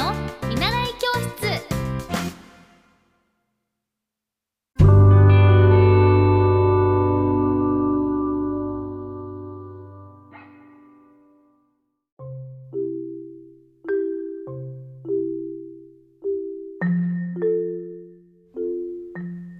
[0.00, 0.14] の
[0.48, 1.60] 見習い教室。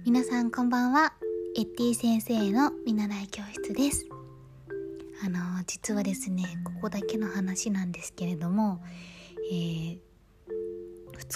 [0.03, 1.13] 皆さんこんばんは。
[1.55, 4.07] エッティ先生の見習い教室です。
[5.23, 8.81] あの実はですねここだけの話なんですけれども、
[9.51, 9.90] えー、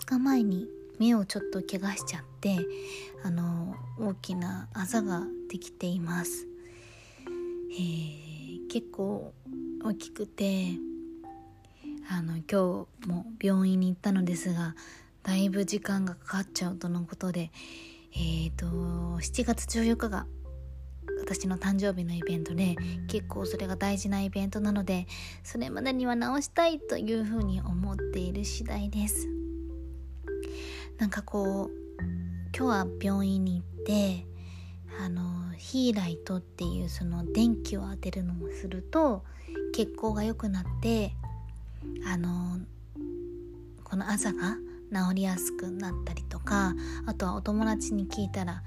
[0.04, 0.67] 日前に
[0.99, 2.58] 目をちょっと怪我しちゃって
[3.23, 6.48] あの大きなあざができています、
[7.71, 9.34] えー、結構
[9.84, 10.71] 大きくて
[12.09, 14.76] あの今日も病院に行ったのですが
[15.23, 17.52] だいぶ時間がかかっちゃうとのことで
[18.13, 20.27] えっ、ー、と7月14日が
[21.20, 22.76] 私の誕生日のイベントで
[23.07, 25.07] 結構それが大事なイベントなので
[25.43, 29.35] それまでには直したいというふうに思っている次第です。
[30.98, 31.76] なんかこう
[32.57, 34.26] 今日は病院に行って
[34.99, 39.24] あのヒーライトっていうその電気を当てるのをすると
[39.74, 41.13] 血行が良くなって
[42.07, 42.60] あの
[43.84, 44.55] このあざが
[44.93, 46.74] 治りやすくなったりとか
[47.05, 48.63] あとはお友達に聞いたら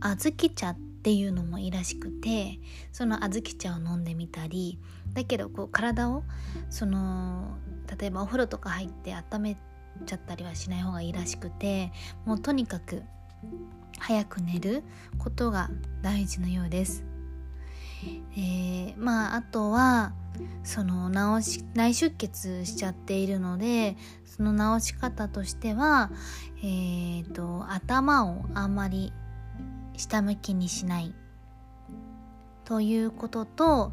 [0.00, 2.58] 小豆茶っていうのもいいらしくて
[2.92, 4.78] その小豆茶を飲んでみたり
[5.12, 6.24] だけどこう体を
[6.70, 7.56] その
[7.98, 9.56] 例えばお風呂とか入って温め
[10.04, 11.92] ちゃったりはしない方がいいらしくて
[12.24, 13.02] もうとにかく
[13.98, 14.82] 早く寝る
[15.18, 15.70] ことが
[16.02, 17.04] 大事のようです。
[18.36, 20.12] えー、まああとは
[20.62, 21.10] その
[21.40, 26.10] 治し内出血しちゃっているのでその治し方としては、
[26.58, 29.12] えーと、頭をあんまり
[29.96, 31.12] 下向きにしない
[32.64, 33.92] ということと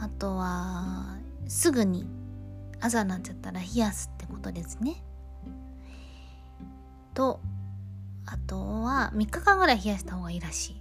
[0.00, 2.06] あとはすぐに
[2.80, 5.02] 朝になっちゃったら冷やすってことですね。
[7.14, 7.40] と
[8.26, 10.80] あとは3日間ぐらい冷やした方がいいらしい。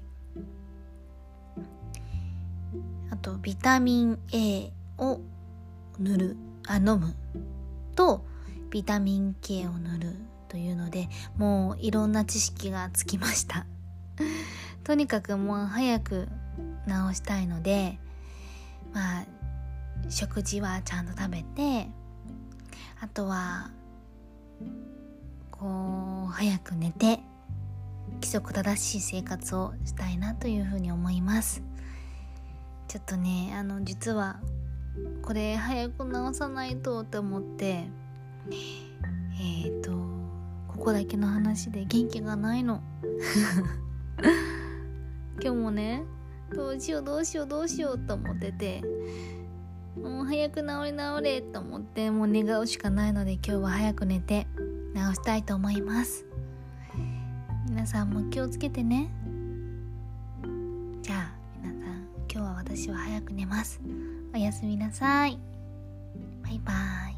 [3.11, 5.19] あとビタミン A を
[5.99, 6.37] 塗る
[6.67, 7.15] あ飲む
[7.95, 8.25] と
[8.71, 10.15] ビタミン K を塗る
[10.47, 13.65] というのでもういろんな知識がつきました
[14.83, 16.27] とにかくもう早く
[16.87, 17.99] 治したいので
[18.93, 19.25] まあ
[20.09, 21.89] 食事はちゃんと食べて
[22.99, 23.71] あとは
[25.63, 27.21] こう早く寝て
[28.15, 31.63] 規則正しい生活をしたいなというふうに思います。
[32.89, 34.41] ちょっとねあの実は
[35.21, 37.85] これ早く直さないとって思って
[39.39, 39.91] えっ、ー、と
[40.67, 42.83] ここだけの話で元気がないの。
[45.41, 46.03] 今日もね
[46.53, 48.83] どうしようどうしようどうしようと思ってて
[49.95, 54.45] もう早く治り治れと思ってもう願うしかないので今日は早く寝て
[54.93, 56.25] 直したいと思います。
[57.67, 59.09] 皆さんも気をつけてね。
[61.01, 63.81] じゃあ皆さん今日は私は早く寝ます。
[64.33, 65.39] おやすみなさい。
[66.43, 66.73] バイバ
[67.09, 67.12] イ。